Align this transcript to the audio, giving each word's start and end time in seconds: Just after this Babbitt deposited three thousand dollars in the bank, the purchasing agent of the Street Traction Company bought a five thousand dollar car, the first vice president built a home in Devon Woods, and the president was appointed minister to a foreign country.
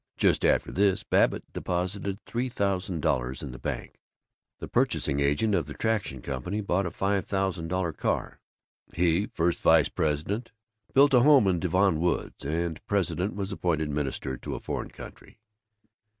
Just 0.17 0.43
after 0.43 0.71
this 0.71 1.03
Babbitt 1.03 1.43
deposited 1.53 2.19
three 2.25 2.49
thousand 2.49 3.01
dollars 3.01 3.43
in 3.43 3.51
the 3.51 3.59
bank, 3.59 4.01
the 4.57 4.67
purchasing 4.67 5.19
agent 5.19 5.53
of 5.53 5.67
the 5.67 5.73
Street 5.73 5.81
Traction 5.81 6.21
Company 6.23 6.59
bought 6.59 6.87
a 6.87 6.89
five 6.89 7.27
thousand 7.27 7.67
dollar 7.67 7.93
car, 7.93 8.39
the 8.89 9.27
first 9.27 9.61
vice 9.61 9.89
president 9.89 10.53
built 10.95 11.13
a 11.13 11.19
home 11.19 11.45
in 11.45 11.59
Devon 11.59 11.99
Woods, 11.99 12.43
and 12.43 12.77
the 12.77 12.81
president 12.87 13.35
was 13.35 13.51
appointed 13.51 13.91
minister 13.91 14.37
to 14.37 14.55
a 14.55 14.59
foreign 14.59 14.89
country. 14.89 15.37